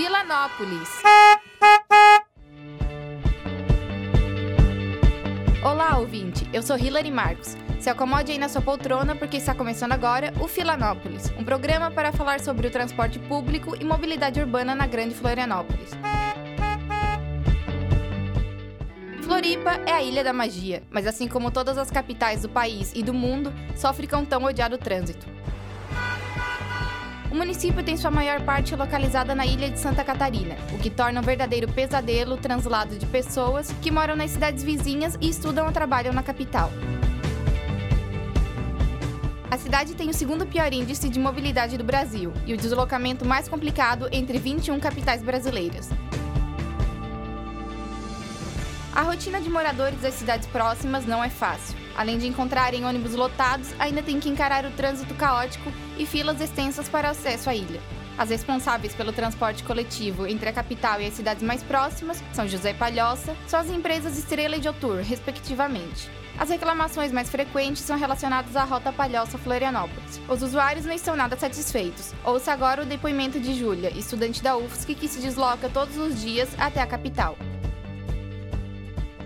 Filanópolis. 0.00 0.88
Olá, 5.62 5.98
ouvinte. 5.98 6.48
Eu 6.54 6.62
sou 6.62 6.78
Hilary 6.78 7.10
Marcos. 7.10 7.54
Se 7.78 7.90
acomode 7.90 8.32
aí 8.32 8.38
na 8.38 8.48
sua 8.48 8.62
poltrona 8.62 9.14
porque 9.14 9.36
está 9.36 9.54
começando 9.54 9.92
agora 9.92 10.32
o 10.40 10.48
Filanópolis, 10.48 11.30
um 11.38 11.44
programa 11.44 11.90
para 11.90 12.12
falar 12.12 12.40
sobre 12.40 12.66
o 12.66 12.70
transporte 12.70 13.18
público 13.18 13.76
e 13.78 13.84
mobilidade 13.84 14.40
urbana 14.40 14.74
na 14.74 14.86
Grande 14.86 15.14
Florianópolis. 15.14 15.90
Floripa 19.22 19.82
é 19.84 19.92
a 19.92 20.02
ilha 20.02 20.24
da 20.24 20.32
magia, 20.32 20.82
mas 20.90 21.06
assim 21.06 21.28
como 21.28 21.50
todas 21.50 21.76
as 21.76 21.90
capitais 21.90 22.40
do 22.40 22.48
país 22.48 22.90
e 22.94 23.02
do 23.02 23.12
mundo, 23.12 23.52
sofre 23.76 24.06
com 24.06 24.24
tão 24.24 24.44
odiado 24.44 24.78
trânsito. 24.78 25.26
O 27.30 27.34
município 27.34 27.84
tem 27.84 27.96
sua 27.96 28.10
maior 28.10 28.40
parte 28.42 28.74
localizada 28.74 29.36
na 29.36 29.46
ilha 29.46 29.70
de 29.70 29.78
Santa 29.78 30.02
Catarina, 30.02 30.56
o 30.72 30.78
que 30.78 30.90
torna 30.90 31.20
um 31.20 31.22
verdadeiro 31.22 31.72
pesadelo 31.72 32.34
o 32.34 32.36
translado 32.36 32.96
de 32.96 33.06
pessoas 33.06 33.72
que 33.80 33.88
moram 33.88 34.16
nas 34.16 34.32
cidades 34.32 34.64
vizinhas 34.64 35.16
e 35.20 35.28
estudam 35.28 35.66
ou 35.66 35.72
trabalham 35.72 36.12
na 36.12 36.24
capital. 36.24 36.72
A 39.48 39.56
cidade 39.56 39.94
tem 39.94 40.10
o 40.10 40.14
segundo 40.14 40.44
pior 40.44 40.72
índice 40.72 41.08
de 41.08 41.20
mobilidade 41.20 41.78
do 41.78 41.84
Brasil 41.84 42.32
e 42.46 42.52
o 42.52 42.56
deslocamento 42.56 43.24
mais 43.24 43.48
complicado 43.48 44.08
entre 44.10 44.38
21 44.38 44.80
capitais 44.80 45.22
brasileiras. 45.22 45.88
A 48.92 49.02
rotina 49.02 49.40
de 49.40 49.48
moradores 49.48 50.00
das 50.00 50.14
cidades 50.14 50.48
próximas 50.48 51.06
não 51.06 51.22
é 51.22 51.30
fácil. 51.30 51.78
Além 51.96 52.18
de 52.18 52.26
encontrarem 52.26 52.84
ônibus 52.84 53.14
lotados, 53.14 53.72
ainda 53.78 54.02
tem 54.02 54.18
que 54.18 54.28
encarar 54.28 54.64
o 54.64 54.70
trânsito 54.72 55.14
caótico 55.14 55.72
e 55.96 56.04
filas 56.04 56.40
extensas 56.40 56.88
para 56.88 57.10
acesso 57.10 57.48
à 57.48 57.54
ilha. 57.54 57.80
As 58.18 58.30
responsáveis 58.30 58.92
pelo 58.92 59.12
transporte 59.12 59.62
coletivo 59.62 60.26
entre 60.26 60.48
a 60.48 60.52
capital 60.52 61.00
e 61.00 61.06
as 61.06 61.14
cidades 61.14 61.42
mais 61.42 61.62
próximas, 61.62 62.22
São 62.32 62.48
José 62.48 62.74
Palhoça, 62.74 63.36
são 63.46 63.60
as 63.60 63.70
empresas 63.70 64.18
Estrela 64.18 64.56
e 64.56 64.62
Jotur, 64.62 64.96
respectivamente. 64.96 66.10
As 66.36 66.50
reclamações 66.50 67.12
mais 67.12 67.30
frequentes 67.30 67.82
são 67.82 67.96
relacionadas 67.96 68.56
à 68.56 68.64
rota 68.64 68.92
Palhoça-Florianópolis. 68.92 70.20
Os 70.28 70.42
usuários 70.42 70.84
não 70.84 70.94
estão 70.94 71.14
nada 71.14 71.36
satisfeitos. 71.36 72.12
Ouça 72.24 72.52
agora 72.52 72.82
o 72.82 72.86
depoimento 72.86 73.38
de 73.38 73.54
Júlia, 73.54 73.90
estudante 73.96 74.42
da 74.42 74.56
UFSC 74.56 74.94
que 74.96 75.08
se 75.08 75.20
desloca 75.20 75.68
todos 75.68 75.96
os 75.96 76.20
dias 76.20 76.48
até 76.58 76.80
a 76.82 76.86
capital. 76.86 77.36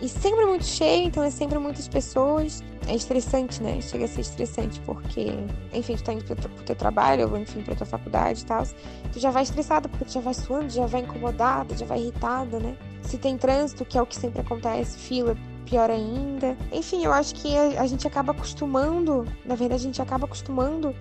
E 0.00 0.09
sempre 0.09 0.45
muito 0.45 0.64
cheio, 0.64 1.06
então 1.06 1.23
é 1.23 1.31
sempre 1.31 1.59
muitas 1.59 1.89
pessoas. 1.89 2.62
É 2.87 2.95
estressante, 2.95 3.62
né? 3.62 3.81
Chega 3.81 4.05
a 4.05 4.09
ser 4.09 4.20
estressante, 4.20 4.81
porque, 4.81 5.33
enfim, 5.73 5.97
tu 5.97 6.05
tá 6.05 6.12
indo 6.12 6.25
pro, 6.25 6.36
pro 6.36 6.64
teu 6.64 6.77
trabalho, 6.77 7.31
ou 7.31 7.39
enfim, 7.39 7.62
pra 7.62 7.75
tua 7.75 7.86
faculdade 7.86 8.42
e 8.42 8.45
tal. 8.45 8.64
Tu 9.12 9.19
já 9.19 9.31
vai 9.31 9.42
estressada, 9.42 9.89
porque 9.89 10.05
tu 10.05 10.12
já 10.12 10.20
vai 10.20 10.34
suando, 10.34 10.69
já 10.69 10.86
vai 10.86 11.01
incomodada, 11.01 11.77
já 11.77 11.86
vai 11.86 12.01
irritada, 12.01 12.59
né? 12.59 12.77
Se 13.03 13.17
tem 13.17 13.39
trânsito, 13.39 13.84
que 13.84 13.97
é 13.97 14.03
o 14.03 14.06
que 14.06 14.17
sempre 14.17 14.41
acontece, 14.41 14.98
fila, 14.98 15.36
pior 15.64 15.91
ainda. 15.91 16.56
Enfim, 16.73 17.05
eu 17.05 17.12
acho 17.12 17.34
que 17.34 17.56
a, 17.56 17.83
a 17.83 17.86
gente 17.86 18.06
acaba 18.06 18.33
acostumando, 18.33 19.27
na 19.47 19.55
verdade, 19.55 19.83
a 19.83 19.84
gente 19.86 20.03
acaba 20.03 20.27
acostumando 20.27 20.95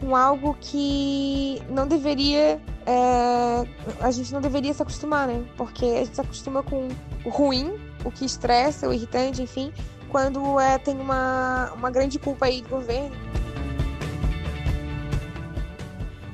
com 0.00 0.14
algo 0.16 0.56
que 0.60 1.60
não 1.68 1.86
deveria. 1.86 2.60
É, 2.86 3.66
a 4.00 4.10
gente 4.10 4.32
não 4.32 4.40
deveria 4.40 4.72
se 4.72 4.82
acostumar, 4.82 5.26
né? 5.26 5.44
Porque 5.56 5.84
a 5.84 6.04
gente 6.04 6.14
se 6.14 6.20
acostuma 6.20 6.62
com 6.62 6.88
o 7.24 7.28
ruim 7.28 7.74
o 8.04 8.10
que 8.10 8.24
estressa, 8.24 8.88
o 8.88 8.92
irritante, 8.92 9.42
enfim, 9.42 9.72
quando 10.08 10.58
é, 10.60 10.78
tem 10.78 10.98
uma, 10.98 11.72
uma 11.74 11.90
grande 11.90 12.18
culpa 12.18 12.46
aí 12.46 12.62
do 12.62 12.68
governo. 12.68 13.14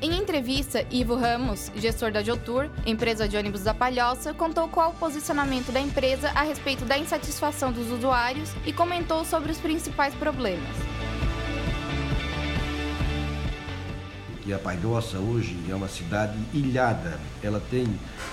Em 0.01 0.19
entrevista, 0.19 0.85
Ivo 0.91 1.15
Ramos, 1.15 1.71
gestor 1.77 2.11
da 2.11 2.25
Jotur, 2.25 2.69
empresa 2.85 3.29
de 3.29 3.37
ônibus 3.37 3.63
da 3.63 3.73
Palhoça, 3.73 4.35
contou 4.35 4.67
qual 4.67 4.91
o 4.91 4.95
posicionammento 4.95 5.71
da 5.71 5.81
empresa 5.81 6.29
a 6.35 6.43
respeito 6.43 6.85
da 6.85 6.99
insatisfação 6.99 7.71
dos 7.71 7.89
usuários 7.89 8.51
e 8.67 8.73
comentou 8.73 9.25
sobre 9.25 9.53
os 9.53 9.59
principais 9.59 10.13
problemas. 10.15 10.92
Que 14.42 14.53
a 14.53 14.58
Palhoça 14.58 15.19
hoje 15.19 15.57
é 15.69 15.75
uma 15.75 15.89
cidade 15.89 16.36
ilhada. 16.53 17.19
Ela 17.42 17.63
tem 17.70 17.86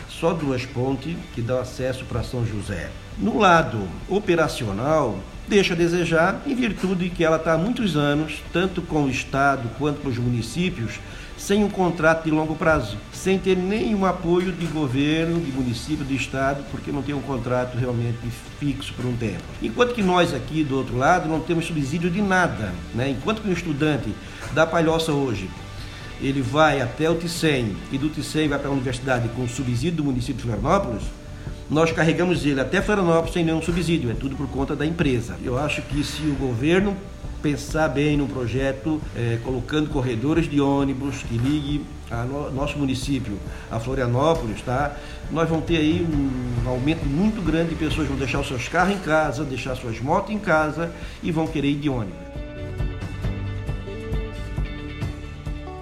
só 0.09 0.33
duas 0.33 0.65
pontes 0.65 1.15
que 1.33 1.41
dão 1.41 1.59
acesso 1.59 2.03
para 2.05 2.23
São 2.23 2.45
José. 2.45 2.89
No 3.17 3.37
lado 3.37 3.87
operacional, 4.07 5.19
deixa 5.47 5.73
a 5.73 5.77
desejar 5.77 6.41
em 6.47 6.55
virtude 6.55 7.09
que 7.09 7.23
ela 7.23 7.37
está 7.37 7.53
há 7.53 7.57
muitos 7.57 7.95
anos, 7.95 8.41
tanto 8.51 8.81
com 8.81 9.03
o 9.03 9.09
Estado 9.09 9.69
quanto 9.77 10.01
com 10.01 10.09
os 10.09 10.17
municípios, 10.17 10.99
sem 11.37 11.63
um 11.63 11.69
contrato 11.69 12.25
de 12.25 12.31
longo 12.31 12.55
prazo, 12.55 12.97
sem 13.13 13.39
ter 13.39 13.55
nenhum 13.55 14.05
apoio 14.05 14.51
de 14.51 14.65
governo, 14.65 15.39
de 15.39 15.51
município, 15.51 16.03
de 16.03 16.15
Estado, 16.15 16.63
porque 16.69 16.91
não 16.91 17.01
tem 17.01 17.15
um 17.15 17.21
contrato 17.21 17.77
realmente 17.77 18.17
fixo 18.59 18.93
por 18.93 19.05
um 19.05 19.15
tempo. 19.15 19.41
Enquanto 19.61 19.93
que 19.93 20.03
nós 20.03 20.33
aqui 20.33 20.63
do 20.63 20.75
outro 20.75 20.97
lado 20.97 21.29
não 21.29 21.39
temos 21.39 21.65
subsídio 21.65 22.09
de 22.09 22.21
nada. 22.21 22.73
Né? 22.93 23.11
Enquanto 23.11 23.41
que 23.41 23.47
um 23.47 23.53
estudante 23.53 24.13
da 24.53 24.65
Palhoça 24.65 25.13
hoje 25.13 25.49
ele 26.21 26.41
vai 26.41 26.81
até 26.81 27.09
o 27.09 27.15
Ticem 27.15 27.75
e 27.91 27.97
do 27.97 28.09
Ticem 28.09 28.47
vai 28.47 28.59
para 28.59 28.69
a 28.69 28.71
universidade 28.71 29.29
com 29.29 29.47
subsídio 29.47 29.97
do 29.97 30.03
município 30.03 30.35
de 30.35 30.43
Florianópolis, 30.43 31.03
nós 31.69 31.91
carregamos 31.91 32.45
ele 32.45 32.59
até 32.59 32.81
Florianópolis 32.81 33.33
sem 33.33 33.45
nenhum 33.45 33.61
subsídio, 33.61 34.09
é 34.09 34.13
tudo 34.13 34.35
por 34.35 34.47
conta 34.47 34.75
da 34.75 34.85
empresa. 34.85 35.37
Eu 35.43 35.57
acho 35.57 35.81
que 35.83 36.03
se 36.03 36.23
o 36.23 36.33
governo 36.33 36.97
pensar 37.41 37.87
bem 37.87 38.17
no 38.17 38.27
projeto, 38.27 39.01
é, 39.15 39.37
colocando 39.43 39.89
corredores 39.89 40.49
de 40.49 40.59
ônibus 40.59 41.23
que 41.23 41.37
ligue 41.37 41.85
a 42.11 42.23
no, 42.23 42.51
nosso 42.51 42.77
município 42.77 43.37
a 43.71 43.79
Florianópolis, 43.79 44.61
tá? 44.61 44.95
Nós 45.31 45.47
vamos 45.47 45.65
ter 45.65 45.77
aí 45.77 46.05
um 46.05 46.69
aumento 46.69 47.05
muito 47.05 47.41
grande 47.41 47.69
de 47.69 47.75
pessoas 47.75 48.07
vão 48.07 48.17
deixar 48.17 48.39
os 48.39 48.47
seus 48.47 48.67
carros 48.67 48.95
em 48.95 48.99
casa, 48.99 49.43
deixar 49.43 49.75
suas 49.75 49.99
motos 50.01 50.33
em 50.33 50.39
casa 50.39 50.91
e 51.21 51.31
vão 51.31 51.47
querer 51.47 51.69
ir 51.69 51.75
de 51.75 51.89
ônibus. 51.89 52.28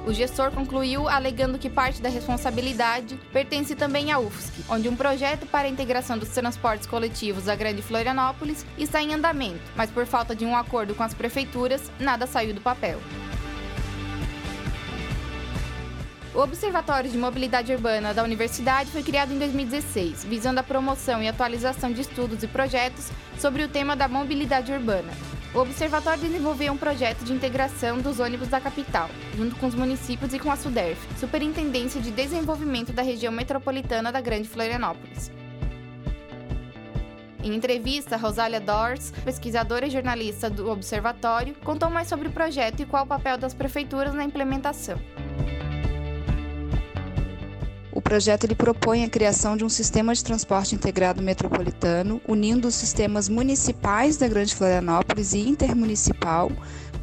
O 0.08 0.14
gestor 0.14 0.52
concluiu 0.52 1.10
alegando 1.10 1.58
que 1.58 1.70
parte 1.70 2.02
da 2.02 2.08
responsabilidade 2.08 3.20
pertence 3.34 3.76
também 3.76 4.10
à 4.10 4.18
UFSC, 4.18 4.64
onde 4.70 4.88
um 4.88 4.96
projeto 4.96 5.46
para 5.46 5.68
a 5.68 5.70
integração 5.70 6.18
dos 6.18 6.30
transportes 6.30 6.88
coletivos 6.88 7.44
da 7.44 7.58
Grande 7.58 7.82
Florianópolis 7.82 8.66
está 8.78 9.04
em 9.04 9.14
andamento, 9.14 9.60
mas 9.76 9.92
por 9.92 10.06
falta 10.06 10.34
de 10.34 10.46
um 10.46 10.56
acordo 10.56 10.96
com 10.96 11.04
as 11.04 11.14
prefeituras, 11.14 11.92
nada 12.00 12.26
saiu 12.26 12.54
do 12.54 12.62
papel. 12.62 13.02
O 16.34 16.40
Observatório 16.40 17.10
de 17.10 17.18
Mobilidade 17.18 17.74
Urbana 17.74 18.14
da 18.14 18.24
Universidade 18.24 18.90
foi 18.92 19.04
criado 19.04 19.34
em 19.34 19.40
2016, 19.40 20.24
visando 20.24 20.62
a 20.62 20.64
promoção 20.64 21.22
e 21.22 21.28
atualização 21.28 21.92
de 21.92 22.00
estudos 22.00 22.42
e 22.44 22.48
projetos 22.48 23.10
sobre 23.38 23.62
o 23.62 23.68
tema 23.68 23.94
da 23.94 24.08
mobilidade 24.08 24.72
urbana, 24.72 25.12
o 25.54 25.60
Observatório 25.60 26.22
desenvolveu 26.22 26.74
um 26.74 26.78
projeto 26.78 27.24
de 27.24 27.34
integração 27.34 28.00
dos 28.00 28.20
ônibus 28.20 28.50
da 28.50 28.60
capital, 28.60 29.10
junto 29.36 29.56
com 29.56 29.68
os 29.68 29.76
municípios 29.76 30.34
e 30.34 30.40
com 30.40 30.52
a 30.52 30.56
SUDERF, 30.56 31.00
Superintendência 31.20 32.02
de 32.02 32.12
Desenvolvimento 32.12 32.92
da 32.92 33.02
Região 33.02 33.32
Metropolitana 33.32 34.12
da 34.12 34.22
Grande 34.22 34.48
Florianópolis. 34.48 35.32
Em 37.44 37.56
entrevista, 37.56 38.18
Rosália 38.18 38.60
Dors, 38.60 39.12
pesquisadora 39.24 39.88
e 39.88 39.90
jornalista 39.90 40.50
do 40.50 40.70
Observatório, 40.70 41.56
contou 41.64 41.90
mais 41.90 42.08
sobre 42.08 42.28
o 42.28 42.32
projeto 42.32 42.82
e 42.82 42.86
qual 42.86 43.06
o 43.06 43.08
papel 43.08 43.38
das 43.38 43.54
prefeituras 43.54 44.14
na 44.14 44.24
implementação. 44.24 45.00
Projeto 48.08 48.46
ele 48.46 48.56
propõe 48.56 49.04
a 49.04 49.10
criação 49.10 49.58
de 49.58 49.66
um 49.66 49.70
sistema 49.70 50.16
de 50.16 50.24
transporte 50.24 50.74
integrado 50.74 51.22
metropolitano, 51.22 52.22
unindo 52.26 52.70
os 52.70 52.76
sistemas 52.76 53.28
municipais 53.28 54.16
da 54.16 54.30
Grande 54.30 54.56
Florianópolis 54.56 55.34
e 55.34 55.40
intermunicipal 55.40 56.50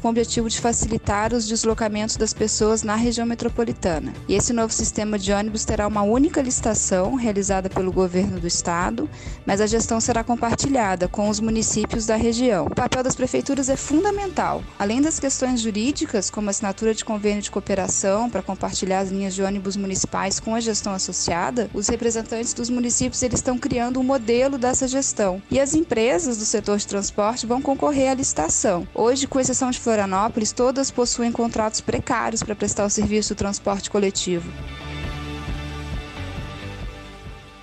com 0.05 0.09
o 0.09 0.11
objetivo 0.11 0.47
de 0.47 0.61
facilitar 0.61 1.33
os 1.33 1.47
deslocamentos 1.47 2.15
das 2.15 2.31
pessoas 2.31 2.83
na 2.83 2.95
região 2.95 3.25
metropolitana. 3.25 4.13
E 4.27 4.35
esse 4.35 4.53
novo 4.53 4.71
sistema 4.71 5.17
de 5.17 5.33
ônibus 5.33 5.65
terá 5.65 5.87
uma 5.87 6.03
única 6.03 6.43
licitação 6.43 7.15
realizada 7.15 7.71
pelo 7.71 7.91
governo 7.91 8.39
do 8.39 8.45
estado, 8.45 9.09
mas 9.47 9.59
a 9.59 9.65
gestão 9.65 9.99
será 9.99 10.23
compartilhada 10.23 11.07
com 11.07 11.27
os 11.27 11.39
municípios 11.39 12.05
da 12.05 12.15
região. 12.15 12.67
O 12.67 12.75
papel 12.75 13.01
das 13.01 13.15
prefeituras 13.15 13.67
é 13.67 13.75
fundamental. 13.75 14.63
Além 14.77 15.01
das 15.01 15.19
questões 15.19 15.59
jurídicas, 15.59 16.29
como 16.29 16.51
assinatura 16.51 16.93
de 16.93 17.03
convênio 17.03 17.41
de 17.41 17.49
cooperação 17.49 18.29
para 18.29 18.43
compartilhar 18.43 18.99
as 18.99 19.09
linhas 19.09 19.33
de 19.33 19.41
ônibus 19.41 19.75
municipais 19.75 20.39
com 20.39 20.53
a 20.53 20.59
gestão 20.59 20.93
associada, 20.93 21.67
os 21.73 21.87
representantes 21.87 22.53
dos 22.53 22.69
municípios 22.69 23.23
eles 23.23 23.39
estão 23.39 23.57
criando 23.57 23.99
um 23.99 24.03
modelo 24.03 24.59
dessa 24.59 24.87
gestão. 24.87 25.41
E 25.49 25.59
as 25.59 25.73
empresas 25.73 26.37
do 26.37 26.45
setor 26.45 26.77
de 26.77 26.85
transporte 26.85 27.47
vão 27.47 27.59
concorrer 27.59 28.11
à 28.11 28.13
licitação. 28.13 28.87
Hoje, 28.93 29.25
com 29.25 29.39
exceção 29.39 29.71
de 29.71 29.79
Florianópolis, 29.79 29.94
Florianópolis, 29.95 30.51
todas 30.51 30.91
possuem 30.91 31.31
contratos 31.31 31.79
precários 31.79 32.43
para 32.43 32.53
prestar 32.53 32.83
o 32.83 32.89
serviço 32.89 33.33
do 33.33 33.37
transporte 33.37 33.89
coletivo. 33.89 34.51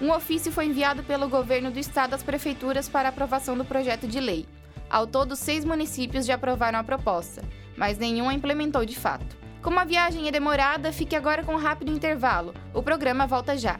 Um 0.01 0.11
ofício 0.11 0.51
foi 0.51 0.65
enviado 0.65 1.03
pelo 1.03 1.29
governo 1.29 1.71
do 1.71 1.79
estado 1.79 2.15
às 2.15 2.23
prefeituras 2.23 2.89
para 2.89 3.11
aprovação 3.11 3.55
do 3.57 3.67
projeto 3.67 4.09
de 4.09 4.19
lei. 4.19 4.47
Ao 4.89 5.07
todo, 5.07 5.37
seis 5.37 5.63
municípios 5.63 6.25
já 6.25 6.37
aprovaram 6.37 6.79
a 6.79 6.85
proposta, 6.85 7.43
mas 7.77 7.99
nenhum 7.99 8.31
a 8.31 8.35
implementou 8.35 8.87
de 8.87 8.97
fato. 8.97 9.37
Como 9.61 9.79
a 9.79 9.85
viagem 9.85 10.27
é 10.27 10.31
demorada, 10.31 10.91
fique 10.91 11.15
agora 11.15 11.45
com 11.45 11.53
um 11.53 11.59
rápido 11.59 11.93
intervalo. 11.93 12.55
O 12.73 12.83
programa 12.83 13.27
volta 13.27 13.59
já. 13.59 13.79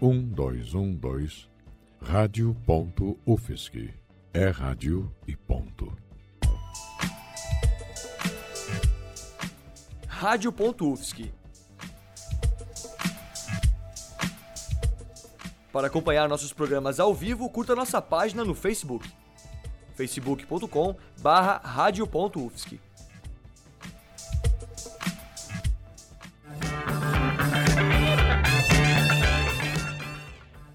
Um 0.00 0.22
dois 0.22 0.74
um 0.74 0.94
dois 0.94 1.48
rádio.ufsc 2.00 3.92
é 4.32 4.48
rádio 4.48 5.12
e 5.26 5.34
ponto. 5.34 6.07
Rádio.ufsc 10.18 11.32
Para 15.72 15.86
acompanhar 15.86 16.28
nossos 16.28 16.52
programas 16.52 16.98
ao 16.98 17.14
vivo, 17.14 17.48
curta 17.48 17.76
nossa 17.76 18.02
página 18.02 18.44
no 18.44 18.52
Facebook 18.52 19.08
facebook.com 19.94 20.96
barra 21.20 21.58
radio.ufsc. 21.58 22.80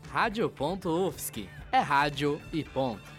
Rádio.ufsc 0.10 1.50
é 1.70 1.80
rádio 1.80 2.42
e 2.54 2.64
ponto. 2.64 3.13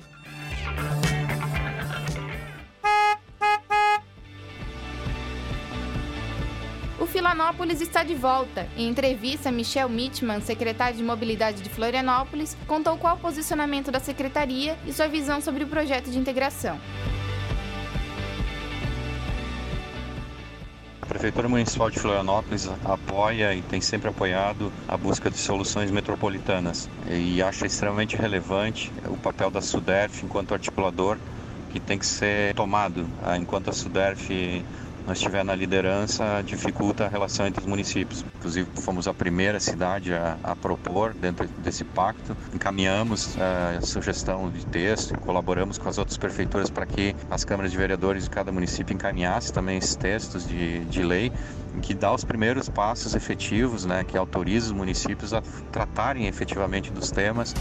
Filanópolis 7.15 7.81
está 7.81 8.03
de 8.03 8.17
volta. 8.17 8.67
Em 8.77 8.89
entrevista, 8.89 9.49
Michel 9.53 9.89
Mitman, 9.89 10.41
secretário 10.41 10.97
de 10.97 11.03
Mobilidade 11.05 11.63
de 11.63 11.69
Florianópolis, 11.69 12.57
contou 12.67 12.99
qual 12.99 13.15
o 13.15 13.21
posicionamento 13.21 13.93
da 13.93 14.01
secretaria 14.01 14.77
e 14.85 14.93
sua 14.93 15.07
visão 15.07 15.41
sobre 15.41 15.63
o 15.63 15.69
projeto 15.69 16.11
de 16.11 16.19
integração. 16.19 16.77
A 21.01 21.07
Prefeitura 21.07 21.49
Municipal 21.49 21.89
de 21.89 22.01
Florianópolis 22.01 22.69
apoia 22.85 23.55
e 23.55 23.63
tem 23.63 23.81
sempre 23.81 24.09
apoiado 24.09 24.73
a 24.89 24.97
busca 24.97 25.31
de 25.31 25.39
soluções 25.39 25.93
metropolitanas 25.93 26.91
e 27.09 27.41
acha 27.41 27.65
extremamente 27.65 28.17
relevante 28.17 28.91
o 29.07 29.17
papel 29.17 29.53
da 29.53 29.61
SUDERF 29.61 30.25
enquanto 30.25 30.53
articulador 30.53 31.17
que 31.71 31.79
tem 31.79 31.97
que 31.97 32.07
ser 32.07 32.55
tomado 32.55 33.07
ah, 33.23 33.37
enquanto 33.37 33.71
a 33.71 33.73
SUDERF 33.73 34.65
não 35.07 35.13
estiver 35.13 35.45
na 35.45 35.55
liderança, 35.55 36.43
dificulta 36.45 37.05
a 37.05 37.09
relação 37.09 37.47
entre 37.47 37.61
os 37.61 37.67
municípios. 37.67 38.25
Inclusive, 38.39 38.69
fomos 38.81 39.07
a 39.07 39.15
primeira 39.15 39.61
cidade 39.61 40.15
a, 40.15 40.39
a 40.43 40.57
propor 40.57 41.13
dentro 41.15 41.47
desse 41.59 41.85
pacto. 41.85 42.37
Encaminhamos 42.55 43.37
a 43.39 43.81
sugestão 43.83 44.51
de 44.51 44.65
texto, 44.67 45.19
colaboramos 45.21 45.79
com 45.79 45.89
as 45.89 45.99
outras 45.99 46.17
prefeituras 46.17 46.71
para 46.71 46.87
que 46.87 47.15
as 47.31 47.45
câmaras 47.45 47.71
de 47.71 47.77
vereadores 47.77 48.25
de 48.25 48.31
cada 48.31 48.51
município 48.51 48.95
encaminhassem 48.95 49.53
também 49.53 49.79
esses 49.79 49.97
textos 49.97 50.47
de, 50.49 50.85
de 50.87 51.03
lei, 51.03 51.31
que 51.83 51.93
dá 51.93 52.13
os 52.13 52.25
primeiros 52.25 52.69
passos 52.69 53.15
efetivos, 53.15 53.85
né, 53.85 54.05
que 54.05 54.17
autoriza 54.17 54.67
os 54.67 54.73
municípios 54.73 55.35
a 55.35 55.43
tratarem 55.71 56.27
efetivamente 56.27 56.91
dos 56.91 57.11
temas. 57.11 57.55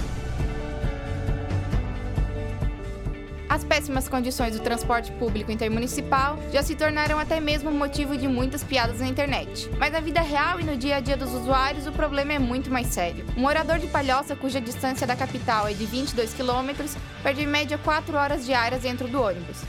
As 3.53 3.63
péssimas 3.63 4.09
condições 4.09 4.57
do 4.57 4.63
transporte 4.63 5.11
público 5.11 5.51
intermunicipal 5.51 6.39
já 6.51 6.63
se 6.63 6.73
tornaram 6.73 7.19
até 7.19 7.39
mesmo 7.39 7.69
motivo 7.69 8.17
de 8.17 8.27
muitas 8.27 8.63
piadas 8.63 8.99
na 8.99 9.07
internet. 9.07 9.69
Mas 9.77 9.93
na 9.93 9.99
vida 9.99 10.21
real 10.21 10.59
e 10.59 10.63
no 10.63 10.75
dia 10.75 10.95
a 10.95 10.99
dia 10.99 11.15
dos 11.15 11.31
usuários, 11.31 11.85
o 11.85 11.91
problema 11.91 12.33
é 12.33 12.39
muito 12.39 12.71
mais 12.71 12.87
sério. 12.87 13.23
Um 13.37 13.41
morador 13.41 13.77
de 13.77 13.85
Palhoça, 13.85 14.35
cuja 14.35 14.59
distância 14.59 15.05
da 15.05 15.15
capital 15.15 15.67
é 15.67 15.73
de 15.73 15.85
22 15.85 16.33
quilômetros, 16.33 16.97
perde 17.21 17.43
em 17.43 17.45
média 17.45 17.77
4 17.77 18.17
horas 18.17 18.43
diárias 18.43 18.81
dentro 18.81 19.07
do 19.07 19.21
ônibus. 19.21 19.61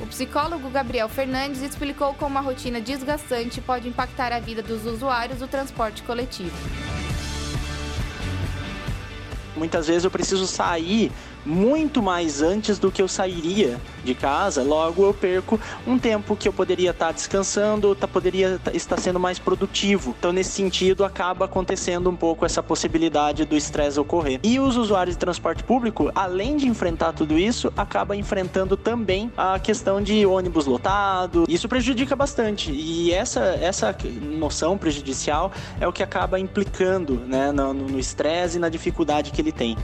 O 0.00 0.06
psicólogo 0.06 0.70
Gabriel 0.70 1.08
Fernandes 1.08 1.60
explicou 1.60 2.14
como 2.14 2.38
a 2.38 2.40
rotina 2.40 2.80
desgastante 2.80 3.60
pode 3.60 3.88
impactar 3.88 4.32
a 4.32 4.38
vida 4.38 4.62
dos 4.62 4.86
usuários 4.86 5.40
do 5.40 5.48
transporte 5.48 6.04
coletivo. 6.04 6.54
Muitas 9.58 9.86
vezes 9.86 10.04
eu 10.04 10.10
preciso 10.10 10.46
sair 10.46 11.12
muito 11.44 12.02
mais 12.02 12.42
antes 12.42 12.78
do 12.78 12.90
que 12.90 13.00
eu 13.00 13.08
sairia 13.08 13.80
de 14.04 14.14
casa, 14.14 14.62
logo 14.62 15.04
eu 15.04 15.14
perco 15.14 15.60
um 15.86 15.98
tempo 15.98 16.36
que 16.36 16.48
eu 16.48 16.52
poderia 16.52 16.90
estar 16.90 17.12
descansando, 17.12 17.94
tá, 17.94 18.06
poderia 18.06 18.60
estar 18.72 18.98
sendo 18.98 19.18
mais 19.18 19.38
produtivo. 19.38 20.14
Então, 20.18 20.32
nesse 20.32 20.50
sentido, 20.50 21.04
acaba 21.04 21.44
acontecendo 21.44 22.08
um 22.10 22.16
pouco 22.16 22.44
essa 22.44 22.62
possibilidade 22.62 23.44
do 23.44 23.56
estresse 23.56 23.98
ocorrer. 23.98 24.40
E 24.42 24.58
os 24.58 24.76
usuários 24.76 25.16
de 25.16 25.20
transporte 25.20 25.62
público, 25.62 26.10
além 26.14 26.56
de 26.56 26.66
enfrentar 26.66 27.12
tudo 27.12 27.38
isso, 27.38 27.72
acaba 27.76 28.16
enfrentando 28.16 28.76
também 28.76 29.30
a 29.36 29.58
questão 29.58 30.02
de 30.02 30.24
ônibus 30.26 30.66
lotado. 30.66 31.44
Isso 31.48 31.68
prejudica 31.68 32.14
bastante. 32.14 32.70
E 32.70 33.12
essa, 33.12 33.40
essa 33.60 33.96
noção 34.20 34.78
prejudicial 34.78 35.52
é 35.80 35.86
o 35.86 35.92
que 35.92 36.02
acaba 36.02 36.38
implicando 36.38 37.14
né, 37.26 37.52
no 37.52 37.98
estresse 37.98 38.56
e 38.56 38.60
na 38.60 38.68
dificuldade 38.68 39.30
que 39.30 39.40
ele 39.40 39.52
tem. 39.52 39.76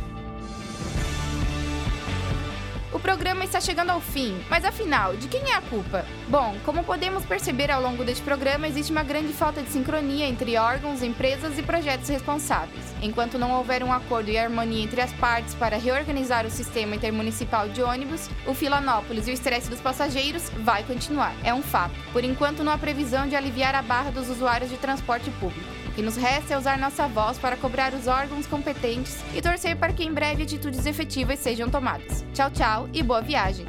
Programa 3.05 3.45
está 3.45 3.61
chegando 3.61 3.91
ao 3.91 4.01
fim, 4.01 4.35
mas 4.49 4.65
afinal, 4.65 5.15
de 5.15 5.29
quem 5.29 5.51
é 5.51 5.55
a 5.55 5.61
culpa? 5.61 6.06
Bom, 6.27 6.56
como 6.65 6.83
podemos 6.83 7.23
perceber 7.27 7.71
ao 7.71 7.83
longo 7.83 8.03
deste 8.03 8.25
programa, 8.25 8.67
existe 8.67 8.91
uma 8.91 9.03
grande 9.03 9.31
falta 9.35 9.62
de 9.62 9.69
sincronia 9.69 10.25
entre 10.25 10.56
órgãos, 10.56 11.03
empresas 11.03 11.59
e 11.59 11.62
projetos 11.62 12.09
responsáveis. 12.09 12.83
Enquanto 13.03 13.39
não 13.39 13.53
houver 13.53 13.85
um 13.85 13.93
acordo 13.93 14.31
e 14.31 14.39
harmonia 14.39 14.83
entre 14.83 15.03
as 15.03 15.12
partes 15.12 15.55
para 15.55 15.77
reorganizar 15.77 16.47
o 16.47 16.51
sistema 16.51 16.97
intermunicipal 16.97 17.69
de 17.69 17.83
ônibus, 17.83 18.31
o 18.47 18.55
Filanópolis 18.55 19.29
e 19.29 19.33
o 19.33 19.35
estresse 19.35 19.69
dos 19.69 19.83
passageiros 19.83 20.49
vai 20.61 20.83
continuar. 20.83 21.35
É 21.45 21.53
um 21.53 21.62
fato. 21.62 21.95
Por 22.11 22.25
enquanto, 22.25 22.65
não 22.65 22.73
há 22.73 22.79
previsão 22.79 23.29
de 23.29 23.37
aliviar 23.37 23.75
a 23.75 23.83
barra 23.83 24.12
dos 24.12 24.31
usuários 24.31 24.71
de 24.71 24.79
transporte 24.79 25.31
público. 25.33 25.74
Que 25.94 26.02
nos 26.02 26.17
resta 26.17 26.55
é 26.55 26.58
usar 26.58 26.76
nossa 26.76 27.06
voz 27.06 27.38
para 27.38 27.56
cobrar 27.56 27.94
os 27.94 28.08
órgãos 28.08 28.46
competentes 28.46 29.23
e 29.32 29.41
torcer 29.41 29.76
para 29.76 29.93
que 29.93 30.02
em 30.02 30.12
breve 30.12 30.43
atitudes 30.43 30.87
efetivas 30.87 31.38
sejam 31.38 31.70
tomadas. 31.70 32.25
Tchau, 32.35 32.50
tchau 32.50 32.88
e 32.93 33.02
boa 33.02 33.23
viagem! 33.23 33.64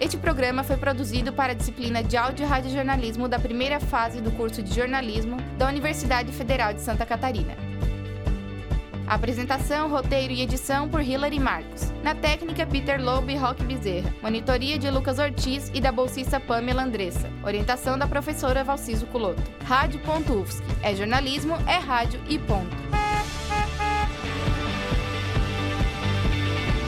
Este 0.00 0.16
programa 0.16 0.64
foi 0.64 0.78
produzido 0.78 1.30
para 1.34 1.52
a 1.52 1.54
disciplina 1.54 2.02
de 2.02 2.16
Áudio 2.16 2.44
e 2.44 2.48
Radiojornalismo 2.48 3.28
da 3.28 3.38
primeira 3.38 3.78
fase 3.78 4.22
do 4.22 4.30
curso 4.30 4.62
de 4.62 4.74
jornalismo 4.74 5.36
da 5.58 5.68
Universidade 5.68 6.32
Federal 6.32 6.72
de 6.72 6.80
Santa 6.80 7.04
Catarina. 7.04 7.69
Apresentação, 9.10 9.90
roteiro 9.90 10.32
e 10.32 10.40
edição 10.40 10.88
por 10.88 11.02
Hilary 11.02 11.40
Marcos. 11.40 11.90
Na 12.00 12.14
técnica, 12.14 12.64
Peter 12.64 13.02
Lobo 13.02 13.28
e 13.28 13.36
Roque 13.36 13.64
Bezerra. 13.64 14.14
Monitoria 14.22 14.78
de 14.78 14.88
Lucas 14.88 15.18
Ortiz 15.18 15.68
e 15.74 15.80
da 15.80 15.90
bolsista 15.90 16.38
Pamela 16.38 16.84
Andressa. 16.84 17.28
Orientação 17.42 17.98
da 17.98 18.06
professora 18.06 18.62
Valciso 18.62 19.06
Culoto. 19.06 19.42
Rádio.UFSC. 19.64 20.62
É 20.80 20.94
jornalismo, 20.94 21.56
é 21.66 21.78
rádio 21.78 22.20
e 22.28 22.38
ponto. 22.38 22.79